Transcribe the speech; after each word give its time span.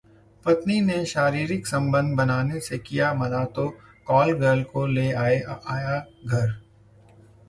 पत्नी 0.45 0.79
ने 0.81 1.03
शारीरिक 1.05 1.67
संबंध 1.67 2.15
बनाने 2.17 2.59
से 2.59 2.77
किया 2.79 3.13
मना 3.13 3.43
तो 3.55 3.67
कॉलगर्ल 4.07 4.63
को 4.63 4.85
ले 4.87 5.11
आया 5.13 5.99
घर 6.25 6.49